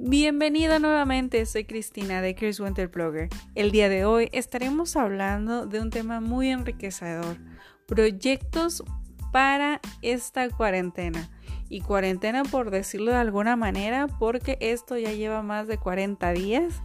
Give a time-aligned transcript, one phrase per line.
[0.00, 3.28] Bienvenida nuevamente, soy Cristina de Chris Winter Blogger.
[3.56, 7.36] El día de hoy estaremos hablando de un tema muy enriquecedor,
[7.84, 8.84] proyectos
[9.32, 11.28] para esta cuarentena.
[11.68, 16.80] Y cuarentena por decirlo de alguna manera, porque esto ya lleva más de 40 días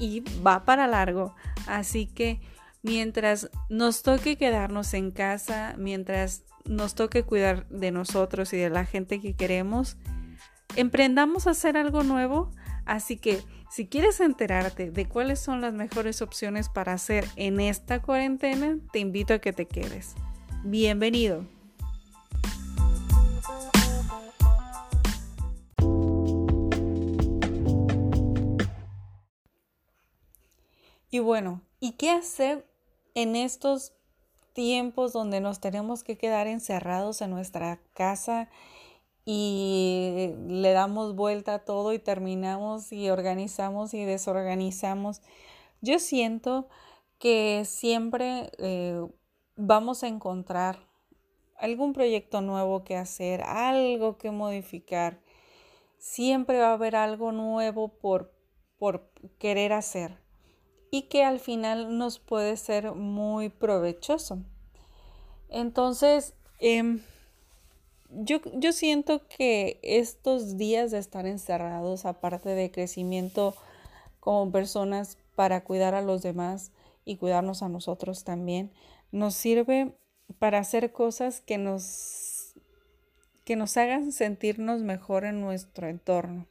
[0.00, 1.36] y va para largo.
[1.68, 2.40] Así que
[2.82, 8.84] mientras nos toque quedarnos en casa, mientras nos toque cuidar de nosotros y de la
[8.84, 9.96] gente que queremos,
[10.78, 12.52] emprendamos a hacer algo nuevo.
[12.86, 18.00] Así que si quieres enterarte de cuáles son las mejores opciones para hacer en esta
[18.00, 20.14] cuarentena, te invito a que te quedes.
[20.62, 21.44] Bienvenido.
[31.10, 32.64] Y bueno, ¿y qué hacer
[33.14, 33.94] en estos
[34.52, 38.48] tiempos donde nos tenemos que quedar encerrados en nuestra casa
[39.30, 45.20] y le damos vuelta a todo y terminamos y organizamos y desorganizamos?
[45.82, 46.66] Yo siento
[47.18, 49.06] que siempre eh,
[49.54, 50.88] vamos a encontrar
[51.58, 55.20] algún proyecto nuevo que hacer, algo que modificar.
[55.98, 58.32] Siempre va a haber algo nuevo por,
[58.78, 60.22] por querer hacer
[60.90, 64.38] y que al final nos puede ser muy provechoso.
[65.50, 67.02] Entonces, em,
[68.10, 73.54] yo, yo siento que estos días de estar encerrados, aparte de crecimiento
[74.20, 76.72] como personas para cuidar a los demás
[77.04, 78.72] y cuidarnos a nosotros también,
[79.12, 79.96] nos sirve
[80.38, 82.54] para hacer cosas que nos,
[83.44, 86.46] que nos hagan sentirnos mejor en nuestro entorno.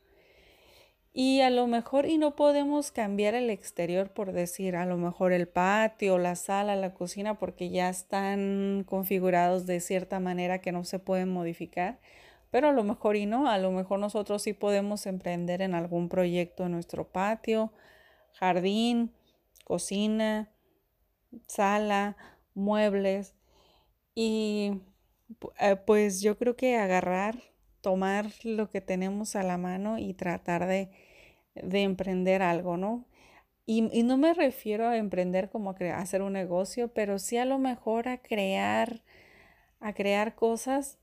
[1.19, 5.33] Y a lo mejor, y no podemos cambiar el exterior por decir, a lo mejor
[5.33, 10.83] el patio, la sala, la cocina, porque ya están configurados de cierta manera que no
[10.83, 11.99] se pueden modificar.
[12.51, 16.07] Pero a lo mejor y no, a lo mejor nosotros sí podemos emprender en algún
[16.07, 17.73] proyecto en nuestro patio,
[18.33, 19.11] jardín,
[19.63, 20.51] cocina,
[21.47, 22.15] sala,
[22.53, 23.33] muebles.
[24.13, 24.81] Y
[25.59, 27.39] eh, pues yo creo que agarrar,
[27.81, 31.06] tomar lo que tenemos a la mano y tratar de
[31.63, 33.05] de emprender algo, ¿no?
[33.69, 37.59] Y, no me refiero a emprender como a hacer un negocio, pero sí a lo
[37.59, 39.03] mejor a crear,
[39.81, 40.97] a crear cosas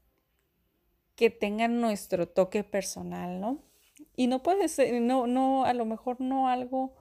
[1.15, 3.59] que tengan nuestro toque personal, ¿no?
[4.17, 6.95] Y no puede ser, no, no, a lo mejor no algo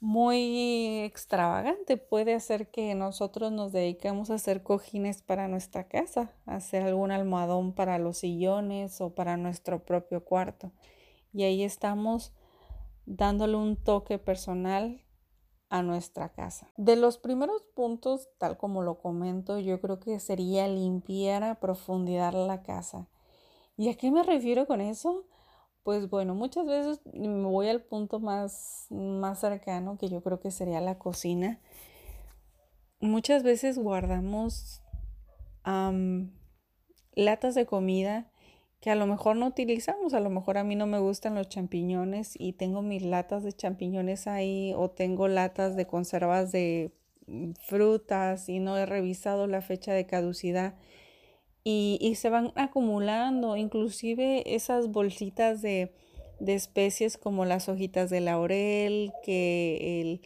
[0.00, 1.96] muy extravagante.
[1.96, 7.72] Puede ser que nosotros nos dediquemos a hacer cojines para nuestra casa, hacer algún almohadón
[7.72, 10.72] para los sillones o para nuestro propio cuarto.
[11.32, 12.32] Y ahí estamos
[13.08, 15.02] dándole un toque personal
[15.70, 16.70] a nuestra casa.
[16.76, 22.32] De los primeros puntos, tal como lo comento, yo creo que sería limpiar a profundidad
[22.32, 23.08] la casa.
[23.76, 25.26] ¿Y a qué me refiero con eso?
[25.82, 30.50] Pues bueno, muchas veces me voy al punto más, más cercano, que yo creo que
[30.50, 31.60] sería la cocina.
[33.00, 34.82] Muchas veces guardamos
[37.14, 38.30] latas de comida
[38.80, 41.48] que a lo mejor no utilizamos, a lo mejor a mí no me gustan los
[41.48, 46.92] champiñones y tengo mis latas de champiñones ahí o tengo latas de conservas de
[47.26, 50.74] mm, frutas y no he revisado la fecha de caducidad.
[51.64, 55.92] Y, se van acumulando, inclusive esas bolsitas de,
[56.40, 60.22] de especies como las hojitas de laurel, que el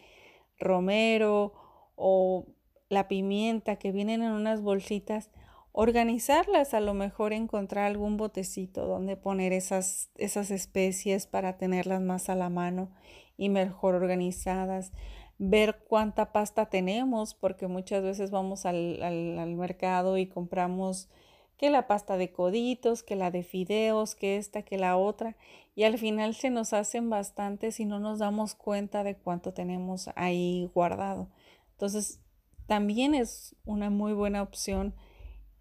[0.61, 1.53] romero
[1.97, 2.47] o
[2.91, 5.31] la pimienta que vienen en unas bolsitas
[5.73, 12.29] organizarlas, a lo mejor encontrar algún botecito donde poner esas, esas especies para tenerlas más
[12.29, 12.91] a la mano
[13.39, 14.93] y mejor organizadas,
[15.39, 21.09] ver cuánta pasta tenemos, porque muchas veces vamos al, al, mercado y compramos
[21.57, 25.37] que la pasta de coditos, que la de fideos, que esta, que la otra,
[25.75, 30.11] y al final se nos hacen bastantes y no nos damos cuenta de cuánto tenemos
[30.17, 31.29] ahí guardado.
[31.73, 32.21] Entonces,
[32.67, 34.95] también es una muy buena opción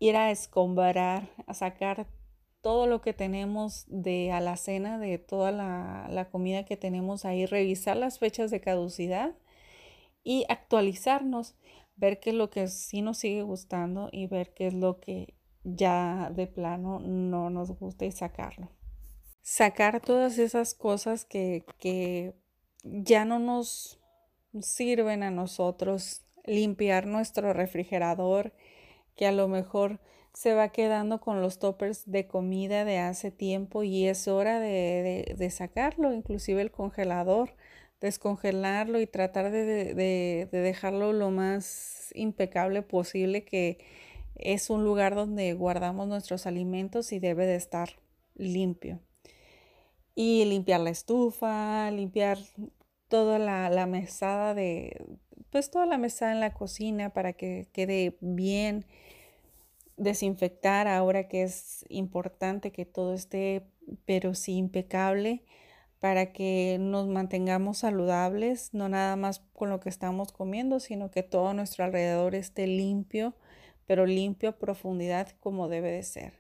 [0.02, 2.08] ir a escombrar, a sacar
[2.62, 8.18] todo lo que tenemos de alacena, de toda la, comida que tenemos ahí, revisar las
[8.18, 9.36] fechas de caducidad
[10.24, 11.56] y actualizarnos,
[11.96, 15.36] ver qué es lo que sí nos sigue gustando y ver qué es lo que
[15.64, 18.72] ya de plano no nos gusta y sacarlo.
[19.44, 22.34] Sacar todas esas cosas que, que
[22.82, 24.00] ya no nos
[24.62, 28.52] sirven a nosotros, limpiar nuestro refrigerador,
[29.22, 30.00] que a lo mejor
[30.34, 35.48] se va quedando con los toppers de comida de hace tiempo y es hora de,
[35.52, 37.54] sacarlo, inclusive el congelador,
[38.00, 43.78] descongelarlo y tratar de, de, dejarlo lo más impecable posible que
[44.34, 48.00] es un lugar donde guardamos nuestros alimentos y debe de estar
[48.34, 49.02] limpio.
[50.16, 52.40] y limpiar la estufa, limpiar
[53.08, 55.00] toda la, la mesada de,
[55.52, 58.88] pues toda la mesada en la cocina para que quede bien,
[60.02, 63.64] desinfectar ahora que es importante que todo esté,
[64.06, 65.44] pero sí impecable
[66.00, 71.22] para que nos mantengamos saludables, no nada más con lo que estamos comiendo, sino que
[71.22, 73.36] todo nuestro alrededor esté limpio,
[73.86, 76.34] pero limpio a profundidad como debe de ser.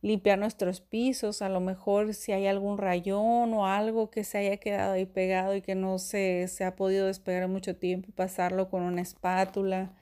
[0.00, 4.58] Limpiar nuestros pisos, a lo mejor si hay algún rayón o algo que se haya
[4.58, 8.82] quedado ahí pegado y que no se, se ha podido despegar mucho tiempo, pasarlo con
[8.82, 9.92] una espátula.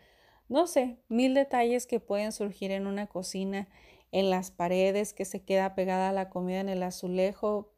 [0.52, 3.68] No sé, mil detalles que pueden surgir en una cocina,
[4.10, 7.72] en las paredes, que se queda pegada la comida en el azulejo,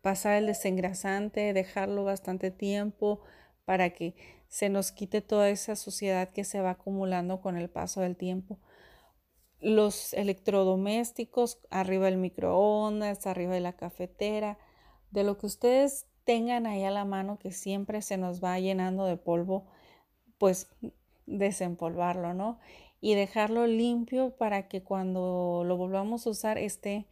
[0.00, 3.20] pasar el desengrasante, dejarlo bastante tiempo
[3.64, 4.14] para que
[4.46, 8.60] se nos quite toda esa suciedad que se va acumulando con el paso del tiempo.
[9.58, 14.56] Los electrodomésticos, arriba del microondas, arriba de la cafetera,
[15.10, 19.04] de lo que ustedes tengan ahí a la mano que siempre se nos va llenando
[19.04, 19.66] de polvo,
[20.38, 20.68] pues
[21.26, 22.58] desempolvarlo, ¿no?
[23.00, 27.06] Y dejarlo limpio para que cuando lo volvamos a usar esté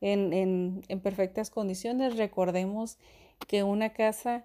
[0.00, 2.16] en, perfectas condiciones.
[2.16, 2.98] Recordemos
[3.48, 4.44] que una casa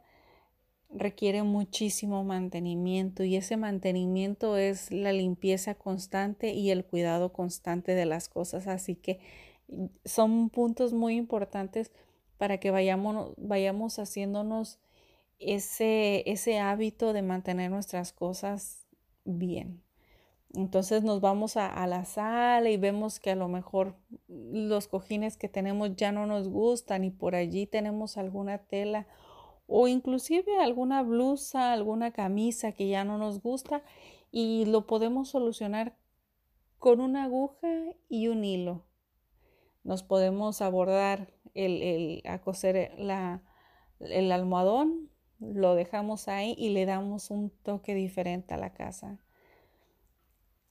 [0.90, 8.06] requiere muchísimo mantenimiento y ese mantenimiento es la limpieza constante y el cuidado constante de
[8.06, 8.68] las cosas.
[8.68, 9.20] Así que
[9.68, 11.92] mm, son puntos muy importantes
[12.38, 14.80] para que vayamos, vayamos haciéndonos
[15.40, 18.85] ese, ese hábito de mantener nuestras cosas
[19.26, 19.84] bien.
[20.54, 25.50] Entonces nos vamos a, la sala y vemos que a lo mejor los cojines que
[25.50, 29.06] tenemos ya no nos gustan y por allí tenemos alguna tela
[29.68, 33.84] o inclusive alguna blusa, alguna camisa que ya no nos gusta
[34.32, 35.98] y lo podemos solucionar
[36.78, 37.68] con una aguja
[38.08, 38.86] y un hilo.
[39.84, 42.92] Nos podemos abordar el, a coser
[44.00, 45.10] el almohadón,
[45.54, 49.20] lo dejamos ahí y le damos un toque diferente a la casa.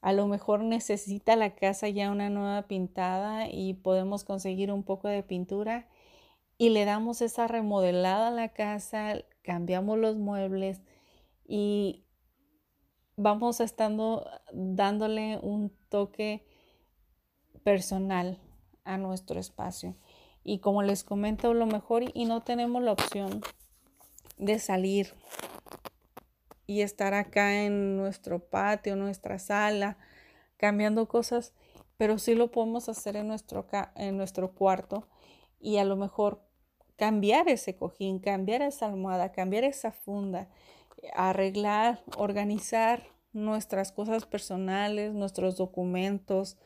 [0.00, 5.08] A lo mejor necesita la casa ya una nueva pintada y podemos conseguir un poco
[5.08, 5.88] de pintura
[6.58, 10.82] y le damos esa remodelada a la casa, cambiamos los muebles
[11.46, 12.04] y
[13.16, 16.46] vamos estando dándole un toque
[17.62, 18.38] personal
[18.84, 19.96] a nuestro espacio.
[20.44, 23.40] Y como les comento, lo mejor y no tenemos la opción
[24.36, 25.14] de salir
[26.66, 29.98] y estar acá en nuestro patio, nuestra sala,
[30.56, 31.52] cambiando cosas,
[31.96, 33.66] pero sí lo podemos hacer en nuestro,
[33.96, 35.08] en nuestro cuarto
[35.60, 36.42] y a lo mejor
[36.96, 40.48] cambiar ese cojín, cambiar esa almohada, cambiar esa funda,
[41.14, 43.02] arreglar, organizar
[43.32, 46.56] nuestras cosas personales, nuestros documentos,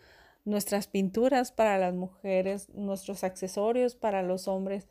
[0.45, 4.87] nuestras pinturas para las mujeres, nuestros accesorios para los hombres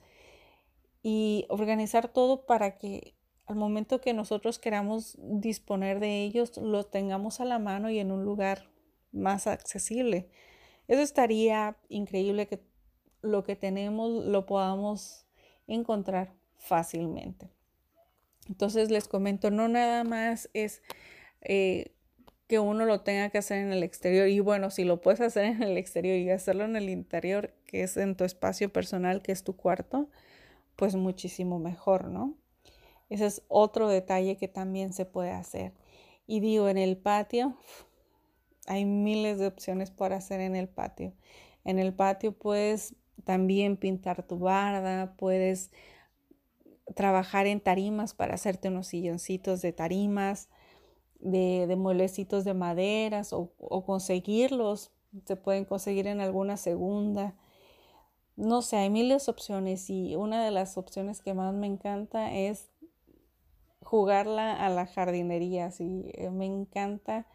[1.04, 3.16] y organizar todo para que
[3.46, 8.12] al momento que nosotros queramos disponer de ellos, los tengamos a la mano y en
[8.12, 8.70] un lugar
[9.14, 10.30] más accesible.
[10.88, 12.62] Eso estaría increíble que
[13.22, 15.26] lo que tenemos lo podamos
[15.66, 17.50] encontrar fácilmente.
[18.50, 20.82] Entonces les comento, no nada más es
[21.42, 21.94] eh,
[22.48, 24.28] que uno lo tenga que hacer en el exterior.
[24.28, 27.84] Y bueno, si lo puedes hacer en el exterior y hacerlo en el interior, que
[27.84, 30.10] es en tu espacio personal, que es tu cuarto,
[30.78, 32.36] pues muchísimo mejor, ¿no?
[33.10, 35.74] Ese es otro detalle que también se puede hacer.
[36.26, 37.58] Y digo, en el patio
[38.68, 41.14] hay miles de opciones para hacer en el patio.
[41.66, 45.72] En el patio puedes también pintar tu barda, puedes
[46.96, 50.50] trabajar en tarimas para hacerte unos silloncitos de tarimas,
[51.20, 54.92] de, de mueblecitos de maderas o, o conseguirlos.
[55.26, 57.36] Se pueden conseguir en alguna segunda.
[58.38, 62.32] No sé, hay miles de opciones y una de las opciones que más me encanta
[62.32, 62.70] es
[63.82, 65.72] jugarla a la jardinería.
[65.72, 67.26] Sí, eh, me encanta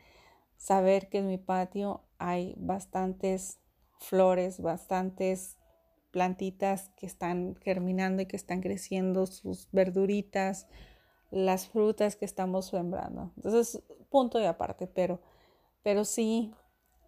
[0.56, 3.58] saber que en mi patio hay bastantes
[3.98, 5.58] flores, bastantes
[6.12, 10.68] plantitas que están germinando y que están creciendo, sus verduritas,
[11.32, 13.32] las frutas que estamos sembrando.
[13.36, 15.20] Entonces, punto de aparte, pero,
[15.82, 16.54] pero sí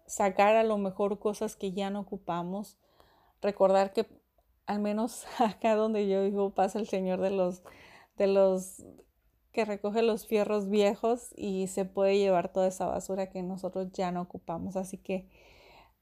[0.05, 2.77] sacar a lo mejor cosas que ya no ocupamos,
[3.45, 4.05] recordar que
[4.65, 7.61] al menos acá donde yo vivo pasa el Señor de los
[8.17, 8.83] de los
[9.51, 14.11] que recoge los fierros viejos y se puede llevar toda esa basura que nosotros ya
[14.11, 14.75] no ocupamos.
[14.75, 15.29] Así que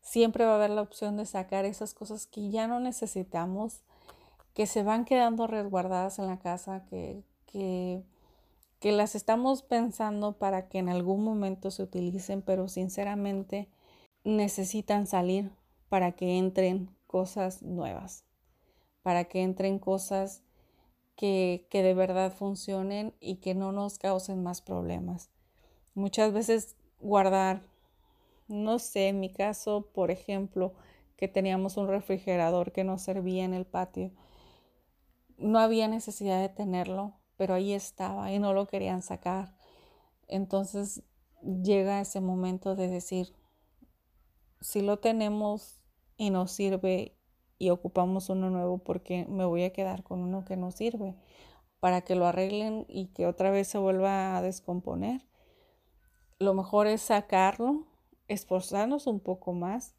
[0.01, 3.83] siempre va a haber la opción de sacar esas cosas que ya no necesitamos,
[4.55, 8.03] que se van quedando resguardadas en la casa, que, que,
[8.79, 13.69] que las estamos pensando para que en algún momento se utilicen, pero sinceramente
[14.23, 15.51] necesitan salir
[15.89, 18.25] para que entren cosas nuevas.
[19.03, 20.41] para que entren cosas
[21.15, 25.29] que, que de verdad funcionen y que no nos causen más problemas.
[25.93, 27.61] Muchas veces guardar,
[28.47, 30.73] no sé, en mi caso, por ejemplo,
[31.17, 34.11] que teníamos un refrigerador que no servía en el patio.
[35.37, 39.53] No había necesidad de tenerlo, pero ahí estaba y no lo querían sacar.
[40.27, 41.03] Entonces
[41.43, 43.35] llega ese momento de decir,
[44.61, 45.82] si lo tenemos
[46.17, 47.17] y nos sirve
[47.57, 51.15] y ocupamos uno nuevo, porque me voy a quedar con uno que no sirve?
[51.79, 55.21] Para que lo arreglen y que otra vez se vuelva a descomponer.
[56.39, 57.87] Lo mejor es sacarlo,
[58.27, 59.95] esforzarnos un poco más,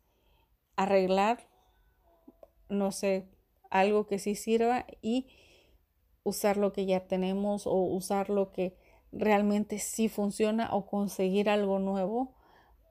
[0.76, 1.48] arreglar,
[2.68, 3.28] no sé,
[3.70, 5.28] algo que sí sirva y
[6.22, 8.76] usar lo que ya tenemos o usar lo que
[9.12, 12.33] realmente sí funciona o conseguir algo nuevo,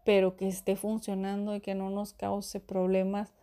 [0.03, 3.33] pero que esté funcionando y que no nos cause problemas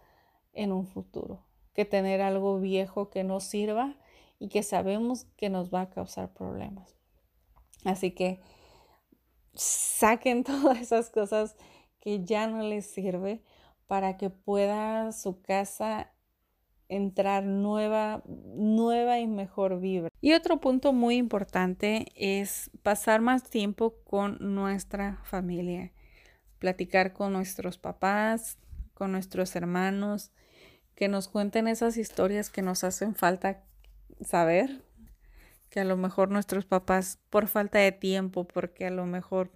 [0.52, 1.46] en un futuro.
[1.74, 3.96] Que tener algo viejo que no sirva
[4.38, 6.96] y que sabemos que nos va a causar problemas.
[7.84, 8.40] Así que
[9.54, 11.56] saquen todas esas cosas
[12.00, 13.42] que ya no les sirve
[13.86, 16.12] para que pueda su casa
[16.88, 20.10] entrar nueva, nueva y mejor vibra.
[20.20, 25.92] Y otro punto muy importante es pasar más tiempo con nuestra familia,
[26.60, 28.58] platicar con nuestros papás,
[28.94, 30.30] con nuestros hermanos,
[30.94, 33.64] que nos cuenten esas historias que nos hacen falta
[34.24, 34.84] saber,
[35.70, 39.50] que a lo mejor nuestros papás por falta de tiempo, porque a lo mejor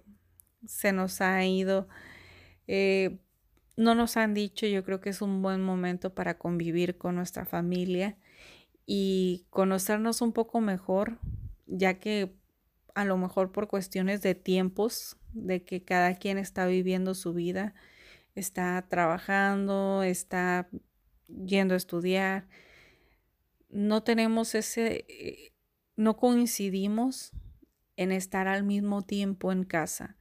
[0.65, 1.87] se nos ha ido
[2.67, 3.19] eh,
[3.77, 7.45] no nos han dicho, yo creo que es un buen momento para convivir con nuestra
[7.45, 8.17] familia
[8.85, 11.19] y conocernos un poco mejor,
[11.65, 12.33] ya que
[12.95, 17.75] a lo mejor por cuestiones de tiempos, de que cada quien está viviendo su vida,
[18.33, 20.69] está trabajando, está
[21.27, 22.47] yendo a estudiar,
[23.69, 25.53] no tenemos ese, eh,
[25.97, 27.33] no coincidimos
[27.97, 30.17] en estar al mismo tiempo en casa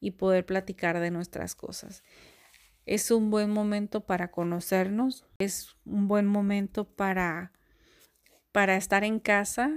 [0.00, 2.02] y poder platicar de nuestras cosas.
[2.86, 7.52] Es un buen momento para conocernos, es un buen momento para,
[8.50, 9.70] para estar en casa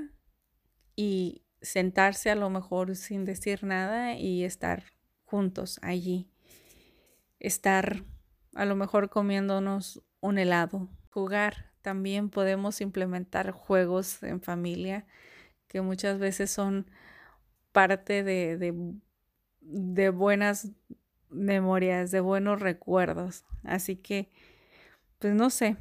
[0.95, 4.83] y sentarse a lo mejor sin decir nada y estar
[5.25, 6.29] juntos allí.
[7.39, 8.03] Estar
[8.55, 10.89] a lo mejor comiéndonos un helado.
[11.11, 11.71] Jugar.
[11.81, 15.05] También podemos implementar juegos en familia
[15.67, 16.89] que muchas veces son
[17.71, 18.73] parte de, de,
[19.61, 20.71] de buenas
[21.29, 23.45] memorias, de buenos recuerdos.
[23.63, 24.29] Así que,
[25.19, 25.77] pues no sé,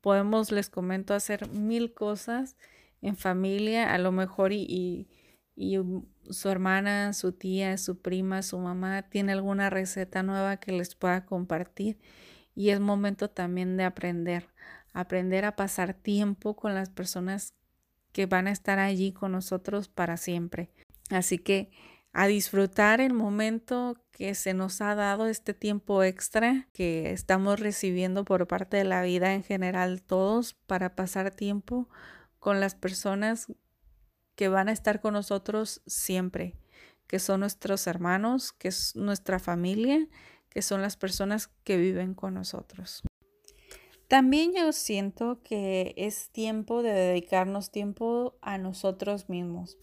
[0.00, 2.56] podemos, les comento, hacer mil cosas
[3.02, 5.08] en familia, a lo mejor y,
[5.54, 5.78] y,
[6.30, 11.26] su hermana, su tía, su prima, su mamá tiene alguna receta nueva que les pueda
[11.26, 11.98] compartir
[12.54, 14.48] y es momento también de aprender,
[14.94, 17.54] aprender a pasar tiempo con las personas
[18.12, 20.70] que van a estar allí con nosotros para siempre.
[21.10, 21.70] Así que
[22.12, 28.24] a disfrutar el momento que se nos ha dado este tiempo extra que estamos recibiendo
[28.24, 31.88] por parte de la vida en general todos para pasar tiempo
[32.42, 33.46] con las personas
[34.34, 36.56] que van a estar con nosotros siempre,
[37.06, 40.08] que son nuestros hermanos, que es nuestra familia,
[40.50, 43.02] que son las personas que viven con nosotros.
[44.08, 49.78] También yo siento que es tiempo de dedicarnos tiempo a nosotros mismos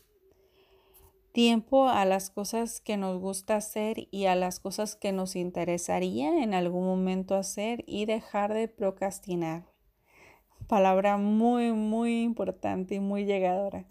[1.31, 6.43] tiempo a las cosas que nos gusta hacer y a las cosas que nos interesaría
[6.43, 9.78] en algún momento hacer y dejar de procrastinar.
[10.69, 13.88] Palabra muy, muy importante y muy llegadora.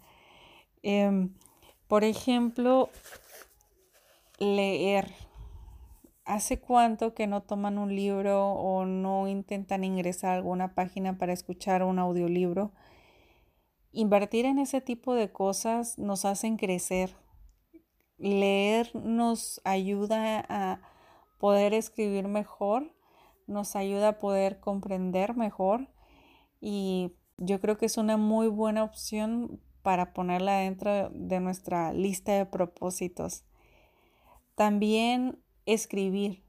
[0.81, 1.35] Em,
[1.89, 2.89] por ejemplo,
[4.39, 5.11] leer.
[6.23, 11.33] ¿Hace cuánto que no toman un libro o no intentan ingresar a alguna página para
[11.33, 12.71] escuchar un audiolibro?
[13.91, 17.13] Invertir en ese tipo de cosas nos hacen crecer,
[18.17, 20.79] leer nos ayuda a
[21.39, 22.95] poder escribir mejor,
[23.47, 25.89] nos ayuda a poder comprender mejor
[26.59, 32.33] y yo creo que es una muy buena opción para ponerla dentro de nuestra lista
[32.33, 33.45] de propósitos.
[34.55, 36.43] También escribir.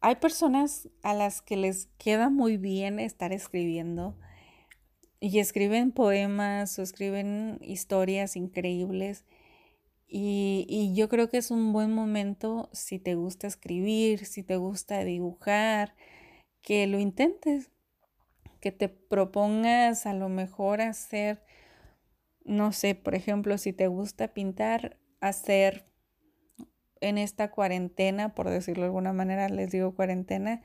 [0.00, 4.16] Hay personas a las que les queda muy bien estar escribiendo
[5.20, 9.26] y escriben poemas o escriben historias increíbles
[10.12, 15.04] y, yo creo que es un buen momento si te gusta escribir, si te gusta
[15.04, 15.94] dibujar,
[16.62, 17.70] que lo intentes,
[18.60, 21.42] que te propongas a lo mejor hacer,
[22.44, 25.86] no sé, por ejemplo, si te gusta pintar, hacer
[27.00, 30.62] en esta cuarentena, por decirlo de alguna manera, les digo cuarentena,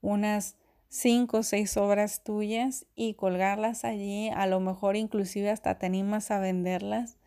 [0.00, 0.56] unas
[0.88, 6.30] cinco o seis obras tuyas y colgarlas allí, a lo mejor inclusive hasta te animas
[6.30, 7.18] a venderlas,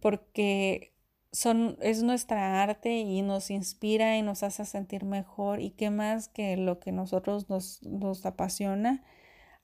[0.00, 0.94] porque
[1.32, 6.28] son, es nuestra arte y nos inspira y nos hace sentir mejor y qué más
[6.28, 9.04] que lo que nosotros nos, nos apasiona,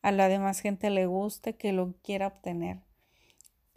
[0.03, 2.81] a la demás gente le guste, que lo quiera obtener.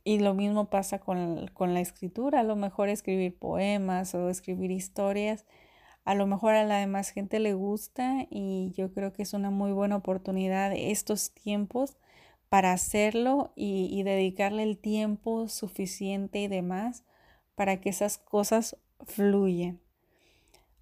[0.03, 4.71] Y lo mismo pasa con, con la escritura, a lo mejor escribir poemas o escribir
[4.71, 5.45] historias
[6.09, 9.51] a lo mejor a la demás gente le gusta y yo creo que es una
[9.51, 11.97] muy buena oportunidad estos tiempos
[12.49, 17.03] para hacerlo y, dedicarle el tiempo suficiente y demás
[17.59, 19.81] para que esas cosas fluyan,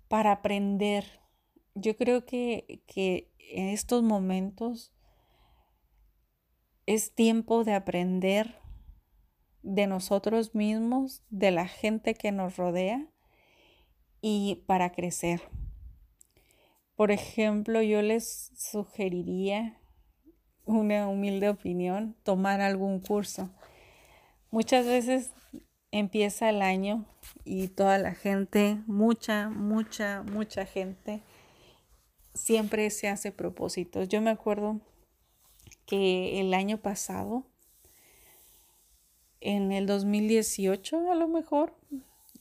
[0.07, 1.05] para aprender.
[1.73, 4.93] Yo creo que, que en estos momentos
[6.85, 8.59] es tiempo de aprender
[9.63, 13.07] de nosotros mismos, de la gente que nos rodea
[14.21, 15.41] y para crecer.
[16.95, 19.81] Por ejemplo, yo les sugeriría
[20.63, 23.49] una humilde opinión, tomar algún curso.
[24.51, 25.33] Muchas veces
[25.91, 27.05] empieza el año
[27.45, 31.21] y toda la gente, mucha, mucha, mucha gente,
[32.33, 34.07] siempre se hace propósitos.
[34.07, 34.79] Yo me acuerdo
[35.85, 37.45] que el año pasado,
[39.39, 41.73] en el 2018 a lo mejor,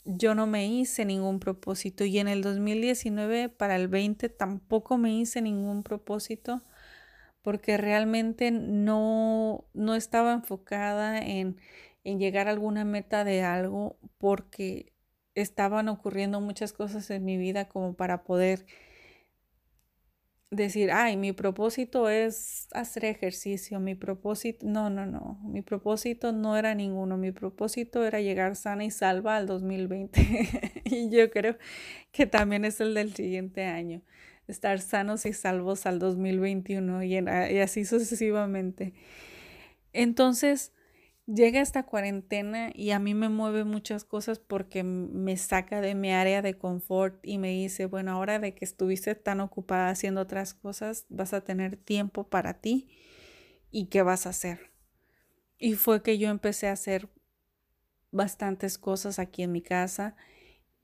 [0.05, 5.13] yo no me hice ningún propósito y en el 2019 para el 20 tampoco me
[5.13, 6.63] hice ningún propósito
[7.43, 11.57] porque realmente no, no estaba enfocada en,
[12.07, 14.93] en llegar a alguna meta de algo porque
[15.35, 18.65] estaban ocurriendo muchas cosas en mi vida como para poder
[20.53, 26.57] decir, ay, mi propósito es hacer ejercicio, mi propósito, no, no, no, mi propósito no
[26.57, 31.59] era ninguno, mi propósito era llegar sana y salva al 2020 y yo creo
[32.13, 34.03] que también es el del siguiente año,
[34.47, 38.95] estar sanos y salvos al 2021 y, y así sucesivamente.
[39.93, 40.73] Entonces,
[41.27, 46.13] llega esta cuarentena y a mí me mueve muchas cosas porque me saca de mi
[46.13, 50.55] área de confort y me dice, bueno, ahora de que estuviste tan ocupada haciendo otras
[50.55, 52.89] cosas, vas a tener tiempo para ti
[53.71, 54.71] y qué vas a hacer.
[55.59, 57.09] Y fue que yo empecé a hacer
[58.13, 60.17] bastantes cosas aquí en mi casa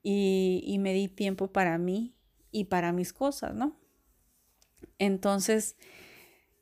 [0.01, 2.15] y, y me di tiempo para mí
[2.51, 3.79] y para mis cosas, ¿no?
[4.99, 5.77] Entonces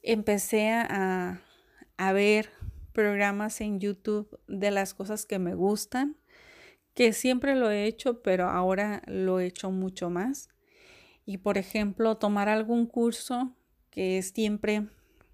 [0.04, 1.42] empecé a,
[1.98, 2.50] a ver
[2.94, 6.18] programas en YouTube de las cosas que me gustan,
[6.94, 10.50] que siempre lo he hecho, pero ahora lo he hecho mucho más.
[11.26, 13.56] Y por ejemplo, tomar algún curso
[13.90, 14.88] que siempre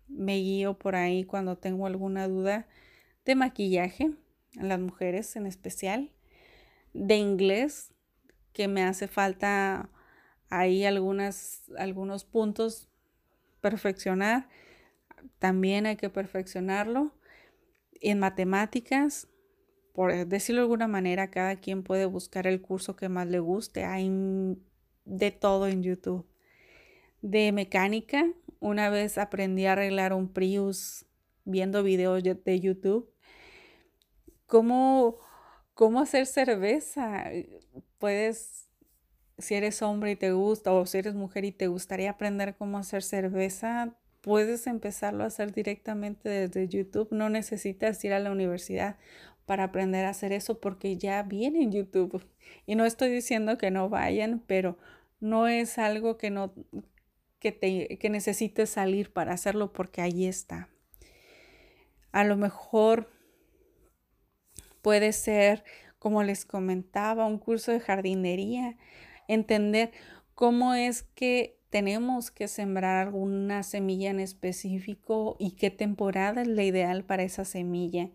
[0.08, 2.67] me guío por ahí cuando tengo alguna duda
[3.26, 4.13] de maquillaje,
[4.54, 6.12] las mujeres en especial,
[6.93, 7.93] de inglés,
[8.54, 9.89] que me hace falta
[10.50, 12.89] ahí algunos puntos
[13.62, 14.48] perfeccionar.
[15.39, 17.16] También hay que perfeccionarlo
[18.01, 19.27] en matemáticas,
[19.93, 23.83] por decirlo de alguna manera, cada quien puede buscar el curso que más le guste.
[23.83, 24.10] Hay
[25.05, 26.27] de todo en YouTube.
[27.21, 31.05] De mecánica, una vez aprendí a arreglar un Prius
[31.45, 33.12] viendo videos de YouTube.
[34.45, 35.17] ¿Cómo,
[35.73, 37.25] cómo hacer cerveza?
[37.97, 38.69] Puedes,
[39.38, 42.77] si eres hombre y te gusta, o si eres mujer y te gustaría aprender cómo
[42.77, 43.97] hacer cerveza,
[44.28, 47.08] puedes empezarlo a hacer directamente desde YouTube.
[47.12, 48.98] No necesitas ir a la universidad
[49.46, 52.22] para aprender a hacer eso porque ya viene en YouTube.
[52.66, 54.78] Y no estoy diciendo que no vayan, pero
[55.22, 56.54] no es algo que no
[57.40, 60.68] que te que necesites salir para hacerlo porque ahí está.
[62.12, 63.10] A lo mejor
[64.82, 65.63] puede ser,
[66.00, 68.76] como les comentaba, un curso de jardinería,
[69.30, 69.94] entender
[70.36, 76.63] cómo es que tenemos que sembrar alguna semilla en específico y qué temporada es la
[76.63, 78.10] ideal para esa semilla.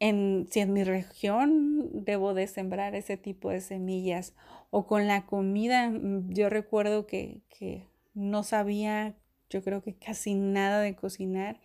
[0.00, 4.34] En, si en mi región debo de sembrar ese tipo de semillas
[4.70, 9.14] o con la comida, mm, yo recuerdo que, que no sabía,
[9.48, 11.60] yo creo que casi nada de cocinar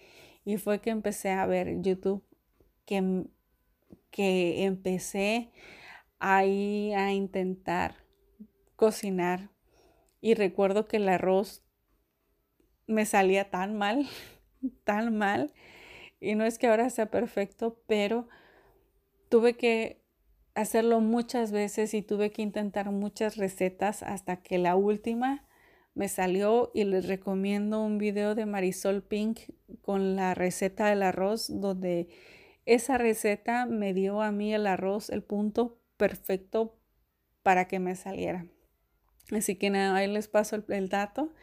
[0.46, 2.24] y fue que empecé a ver YouTube,
[2.86, 3.26] que,
[4.12, 5.50] que empecé
[6.20, 7.96] ahí a intentar
[8.76, 9.50] cocinar
[10.28, 11.64] y recuerdo que el arroz
[12.86, 14.10] me salía tan mal,
[14.84, 15.54] tan mal.
[16.20, 18.28] Y no es que ahora sea perfecto, pero
[19.30, 20.04] tuve que
[20.54, 25.48] hacerlo muchas veces y tuve que intentar muchas recetas hasta que la última
[25.94, 29.40] me salió y les recomiendo un video de Marisol Pink
[29.82, 32.10] con la receta del arroz donde
[32.66, 36.78] esa receta me dio a mí el arroz el punto perfecto
[37.44, 38.46] para que me saliera.
[39.32, 41.34] Así que nada, ahí les paso el, dato.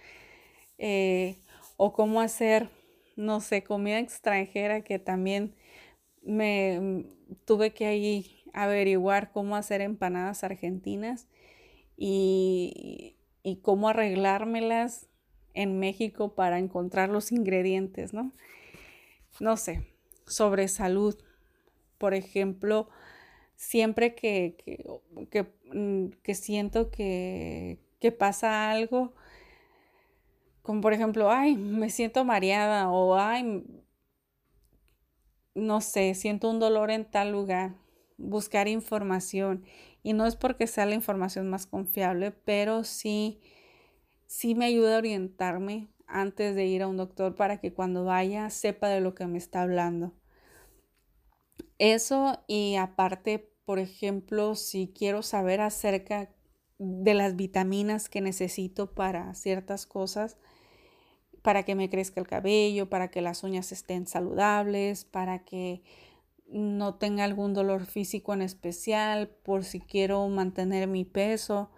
[0.78, 1.38] eh,
[1.76, 2.70] o cómo hacer,
[3.16, 5.54] no sé, comida extranjera que también
[6.22, 7.04] me mm,
[7.46, 11.28] tuve que ahí averiguar cómo hacer empanadas argentinas
[11.96, 15.08] y, y cómo arreglármelas
[15.54, 18.32] en México para encontrar los ingredientes, ¿no?
[19.40, 19.86] No sé,
[20.26, 21.16] sobre salud.
[21.98, 22.88] Por ejemplo,
[23.56, 24.56] siempre que,
[25.30, 29.14] que, mm, siento que, que pasa algo,
[30.62, 33.64] como por ejemplo, ay, me siento mareada o ay,
[35.54, 37.74] no sé, siento un dolor en tal lugar,
[38.16, 39.64] buscar información.
[40.02, 43.40] Y no es porque sea la información más confiable, pero sí,
[44.26, 48.50] sí me ayuda a orientarme antes de ir a un doctor para que cuando vaya
[48.50, 50.12] sepa de lo que me está hablando.
[51.78, 56.30] Eso y aparte, por ejemplo, si quiero saber acerca
[56.78, 60.36] de las vitaminas que necesito para ciertas cosas,
[61.42, 65.82] para que me crezca el cabello, para que las uñas estén saludables, para que
[66.46, 71.70] no tenga algún dolor físico en especial, por si quiero mantener mi peso.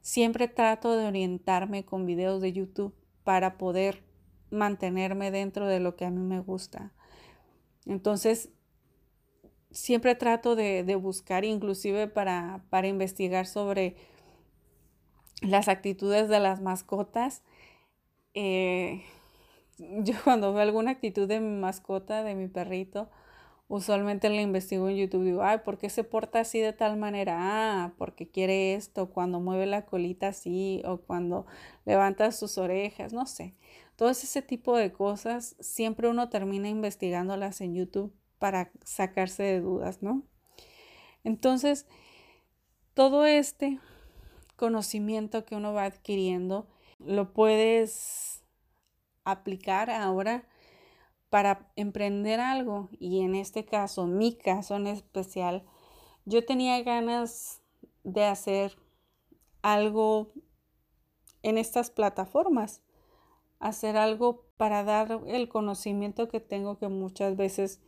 [0.00, 4.04] Siempre trato de orientarme con videos de YouTube para poder
[4.50, 6.92] mantenerme dentro de lo que a mí me gusta.
[7.86, 8.50] Entonces,
[9.76, 13.96] siempre trato de, buscar, inclusive para, para investigar sobre
[15.42, 17.42] las actitudes de las mascotas
[18.34, 19.02] eh,
[19.78, 23.10] yo cuando veo alguna actitud de mi mascota, de mi perrito,
[23.68, 25.24] usualmente la investigo en YouTube.
[25.24, 27.36] Digo, ay, ¿por qué se porta así de tal manera?
[27.38, 31.46] Ah, porque quiere esto, cuando mueve la colita así, o cuando
[31.84, 33.54] levanta sus orejas, no sé.
[33.96, 40.02] Todo ese tipo de cosas, siempre uno termina investigándolas en YouTube para sacarse de dudas,
[40.02, 40.22] ¿no?
[41.24, 41.86] Entonces,
[42.94, 43.80] todo este
[44.56, 46.66] conocimiento que uno va adquiriendo,
[46.98, 48.42] lo puedes
[49.24, 50.48] aplicar ahora
[51.30, 55.64] para emprender algo y en este caso, mi caso en especial,
[56.24, 57.60] yo tenía ganas
[58.04, 58.76] de hacer
[59.62, 60.32] algo
[61.42, 62.82] en estas plataformas,
[63.58, 67.80] hacer algo para dar el conocimiento que tengo que muchas veces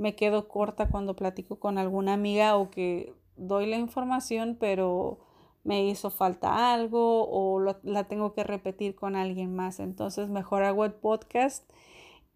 [0.00, 5.18] me quedo corta cuando platico con alguna amiga o que doy la información, pero
[5.62, 9.78] me hizo falta algo o la tengo que repetir con alguien más.
[9.78, 11.70] Entonces mejor hago el podcast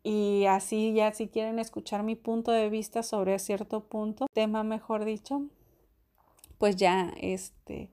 [0.03, 5.07] y así ya si quieren escuchar mi punto de vista sobre cierto punto, tema mejor
[5.07, 5.41] dicho,
[6.59, 7.91] pues ya este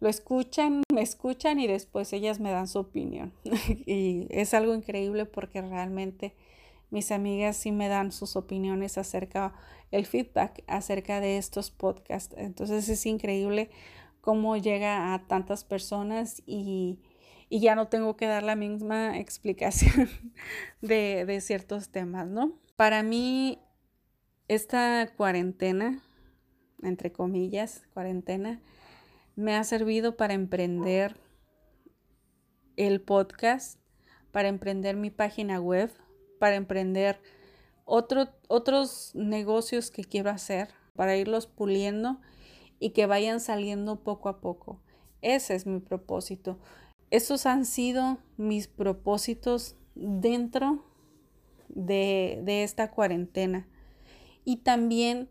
[0.00, 3.32] lo escuchan, me escuchan y después ellas me dan su opinión.
[3.86, 6.34] y es algo increíble porque realmente
[6.92, 9.54] mis amigas sí me dan sus opiniones acerca,
[9.90, 12.34] el feedback acerca de estos podcasts.
[12.36, 13.70] Entonces es increíble
[14.20, 17.00] cómo llega a tantas personas y,
[17.50, 20.10] ya no tengo que dar la misma explicación
[20.82, 22.60] de, de ciertos temas, ¿no?
[22.76, 23.58] Para mí,
[24.48, 26.02] esta cuarentena,
[26.82, 28.60] entre comillas, cuarentena,
[29.34, 31.16] me ha servido para emprender
[32.76, 33.78] el podcast,
[34.30, 35.90] para emprender mi página web,
[36.42, 37.20] para emprender
[37.84, 42.18] otros negocios que quiero hacer, para irlos puliendo
[42.80, 44.80] y que vayan saliendo poco a poco.
[45.20, 46.58] Ese es mi propósito.
[47.12, 50.84] Esos han sido mis propósitos dentro
[51.68, 53.68] de, esta cuarentena.
[54.44, 55.28] Y también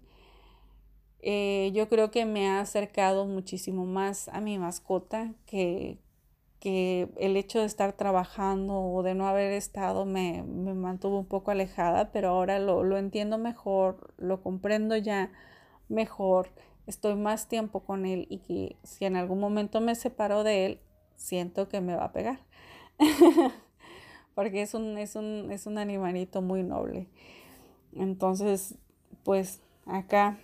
[1.19, 6.00] eh, yo creo que me ha acercado muchísimo más a mi mascota que,
[6.62, 11.52] que el hecho de estar trabajando o de no haber estado me, mantuvo un poco
[11.52, 15.32] alejada, pero ahora lo, lo entiendo mejor, lo comprendo ya
[15.89, 16.50] mejor
[16.88, 20.80] estoy más tiempo con él y que si en algún momento me separo de él,
[21.15, 22.39] siento que me va a pegar.
[24.36, 27.08] Porque es un, es, un, es un animalito muy noble.
[27.93, 28.76] Entonces,
[29.24, 30.38] pues acá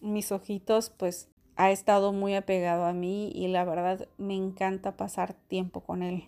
[0.00, 5.34] mis ojitos, pues ha estado muy apegado a mí y la verdad me encanta pasar
[5.34, 6.24] tiempo con él.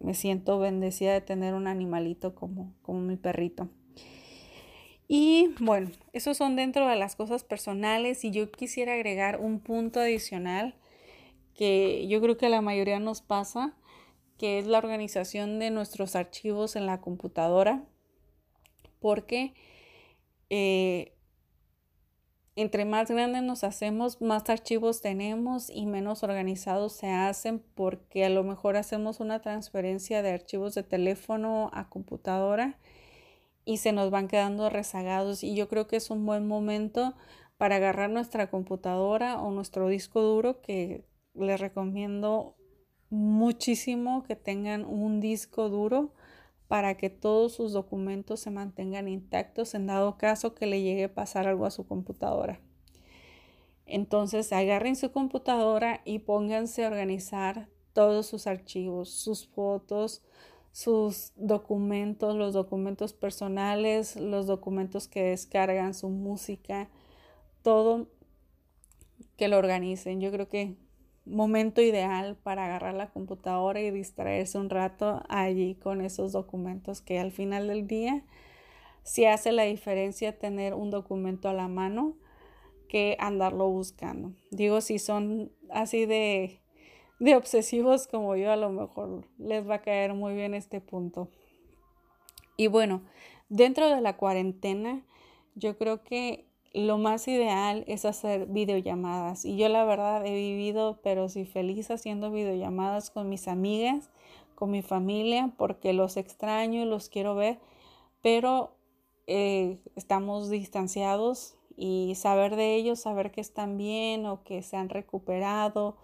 [0.00, 3.68] Me siento bendecida de tener un animalito como, como mi perrito.
[5.08, 10.00] Y bueno, esos son dentro de las cosas personales y yo quisiera agregar un punto
[10.00, 10.74] adicional
[11.54, 13.74] que yo creo que la mayoría nos pasa,
[14.36, 17.84] que es la organización de nuestros archivos en la computadora,
[19.00, 19.54] porque
[20.50, 21.17] eh,
[22.60, 28.30] entre más grandes nos hacemos, más archivos tenemos y menos organizados se hacen porque a
[28.30, 32.76] lo mejor hacemos una transferencia de archivos de teléfono a computadora
[33.64, 35.44] y se nos van quedando rezagados.
[35.44, 37.14] Y yo creo que es un buen momento
[37.58, 42.56] para agarrar nuestra computadora o nuestro disco duro que les recomiendo
[43.08, 46.12] muchísimo que tengan un disco duro
[46.68, 51.14] para que todos sus documentos se mantengan intactos en dado caso que le llegue a
[51.14, 52.60] pasar algo a su computadora.
[53.86, 60.22] Entonces agarren su computadora y pónganse a organizar todos sus archivos, sus fotos,
[60.72, 66.90] sus documentos, los documentos personales, los documentos que descargan, su música,
[67.62, 68.08] todo
[69.36, 70.20] que lo organicen.
[70.20, 70.76] Yo creo que
[71.28, 77.18] momento ideal para agarrar la computadora y distraerse un rato allí con esos documentos que
[77.18, 78.24] al final del día
[79.02, 82.16] sí hace la diferencia tener un documento a la mano
[82.88, 84.32] que andarlo buscando.
[84.50, 86.60] Digo, si son así de,
[87.20, 91.28] de obsesivos como yo, a lo mejor les va a caer muy bien este punto.
[92.56, 93.02] Y bueno,
[93.48, 95.04] dentro de la cuarentena,
[95.54, 96.47] yo creo que
[96.86, 99.44] lo más ideal es hacer videollamadas.
[99.44, 104.10] Y yo la verdad he vivido, pero sí feliz haciendo videollamadas con mis amigas,
[104.54, 107.58] con mi familia, porque los extraño y los quiero ver,
[108.22, 108.76] pero
[109.26, 114.88] eh, estamos distanciados y saber de ellos, saber que están bien o que se han
[114.88, 115.96] recuperado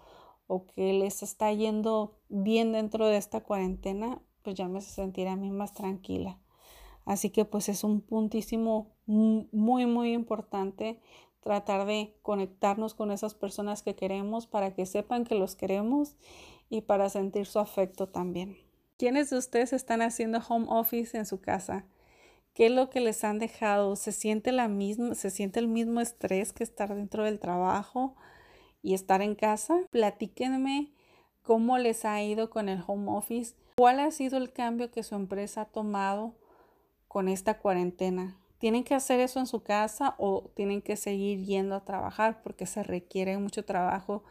[0.47, 5.35] o que les está yendo bien dentro de esta cuarentena, pues ya me sentiré a
[5.35, 6.39] mí más tranquila.
[7.05, 10.99] Así que pues es un puntísimo muy, muy importante
[11.39, 16.15] tratar de conectarnos con esas personas que queremos para que sepan que los queremos
[16.69, 18.57] y para sentir su afecto también.
[18.97, 21.85] ¿Quiénes de ustedes están haciendo home office en su casa?
[22.55, 23.95] ¿Qué es lo que les han dejado?
[23.95, 28.15] ¿Se siente, la misma, ¿Se siente el mismo estrés que estar dentro del trabajo
[28.81, 29.81] y estar en casa?
[29.91, 30.93] Platíquenme
[31.43, 33.55] cómo les ha ido con el home office.
[33.75, 36.33] ¿Cuál ha sido el cambio que su empresa ha tomado
[37.15, 38.35] con esta cuarentena.
[38.57, 42.65] ¿Tienen que hacer eso en su casa o tienen que seguir yendo a trabajar porque
[42.65, 44.25] se requiere mucho trabajo,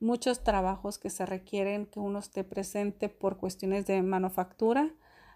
[0.00, 4.90] muchos trabajos que se requieren que uno esté presente por cuestiones de manufactura?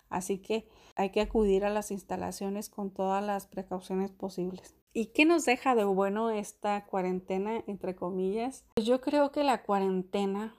[0.08, 4.74] Así que hay que acudir a las instalaciones con todas las precauciones posibles.
[4.94, 8.64] ¿Y qué nos deja de bueno esta cuarentena, entre comillas?
[8.76, 10.54] Pues yo creo que la cuarentena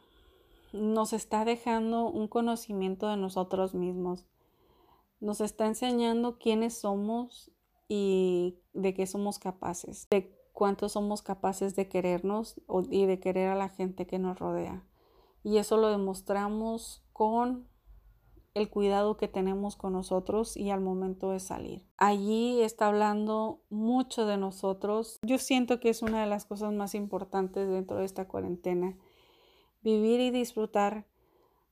[0.74, 4.28] nos está dejando un conocimiento de nosotros mismos
[5.20, 7.52] nos está enseñando quiénes somos
[7.88, 13.56] y de qué somos capaces, de cuánto somos capaces de querernos y de querer a
[13.56, 14.84] la gente que nos rodea.
[15.44, 17.68] Y eso lo demostramos con
[18.56, 21.86] el cuidado que tenemos con nosotros y al momento de salir.
[21.98, 25.20] Allí está hablando mucho de nosotros.
[25.24, 28.98] Yo siento que es una de las cosas más importantes dentro de esta cuarentena.
[29.84, 31.06] Vivir y disfrutar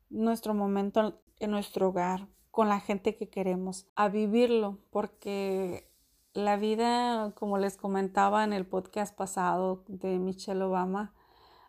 [0.10, 5.90] nuestro momento en nuestro hogar, con la gente que queremos, a vivirlo, porque
[6.36, 11.16] la vida, como les comentaba en el podcast pasado de Michelle Obama,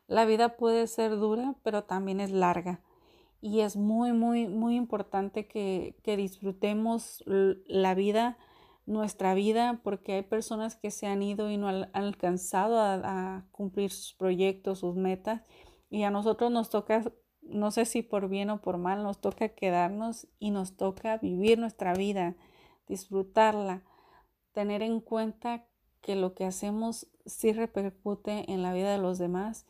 [0.09, 2.83] la vida puede ser dura, pero también es larga.
[3.41, 8.37] Y es muy, muy, muy importante que, disfrutemos la vida,
[8.85, 12.97] nuestra vida, porque hay personas que se han ido y no han alcanzado a,
[13.37, 15.41] a cumplir sus proyectos, sus metas.
[15.89, 17.11] Y a nosotros nos toca
[17.47, 21.59] no sé si por bien o por mal, nos toca quedarnos y nos toca vivir
[21.59, 22.37] nuestra vida,
[22.89, 23.83] disfrutarla,
[24.53, 25.67] tener en cuenta
[26.01, 29.67] que lo que hacemos sí repercute en la vida de los demás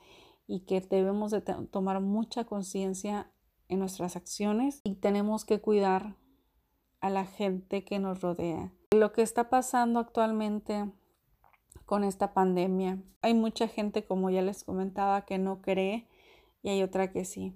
[0.46, 3.30] y que debemos de tomar mucha conciencia
[3.68, 6.16] en nuestras acciones y tenemos que cuidar
[7.00, 8.72] a la gente que nos rodea.
[8.92, 10.90] Lo que está pasando actualmente
[11.86, 16.08] con esta pandemia, hay mucha gente, como ya les comentaba, que no cree
[16.62, 17.54] y hay otra que sí.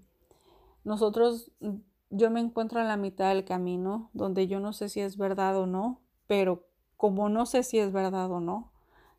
[0.84, 1.50] Nosotros,
[2.10, 5.56] yo me encuentro en la mitad del camino, donde yo no sé si es verdad
[5.58, 8.72] o no, pero como no sé si es verdad o no,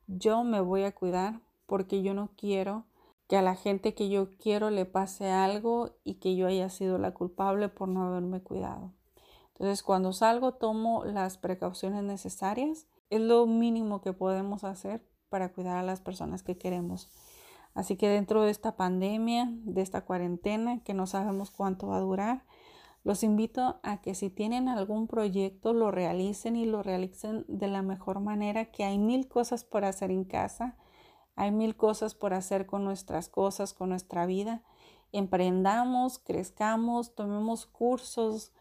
[0.07, 2.85] yo me voy a cuidar porque yo no quiero
[3.27, 6.97] que a la gente que yo quiero le pase algo y que yo haya sido
[6.97, 8.91] la culpable por no haberme cuidado.
[9.53, 12.87] Entonces, cuando salgo, tomo las precauciones necesarias.
[13.09, 17.09] Es lo mínimo que podemos hacer para cuidar a las personas que queremos.
[17.79, 22.01] Así que dentro de esta pandemia, de esta cuarentena, que no sabemos cuánto va a
[22.01, 22.43] durar,
[23.05, 27.81] los invito a que si tienen algún proyecto lo realicen y lo realicen de la
[27.81, 30.75] mejor manera, que hay mil cosas por hacer en casa,
[31.37, 34.61] hay mil cosas por hacer con nuestras cosas, con nuestra vida.
[35.13, 38.51] Emprendamos, crezcamos, tomemos cursos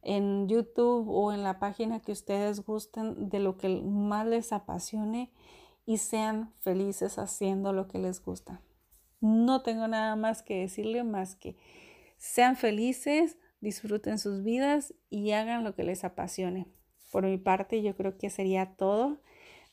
[0.00, 5.30] en YouTube o en la página que ustedes gusten de lo que más les apasione
[5.86, 8.60] y sean felices haciendo lo que les gusta.
[9.20, 11.56] No tengo nada más que decirle más que
[12.18, 16.66] sean felices, disfruten sus vidas y hagan lo que les apasione.
[17.10, 19.20] Por mi parte, yo creo que sería todo.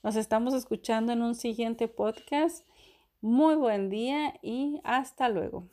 [0.04, 2.68] Nos estamos escuchando en un siguiente podcast.
[3.22, 5.70] Muy buen día y hasta luego.